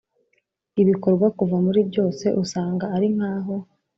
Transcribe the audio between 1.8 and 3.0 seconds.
byose usanga